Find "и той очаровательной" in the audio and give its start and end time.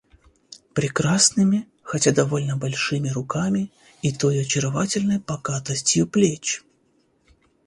4.01-5.19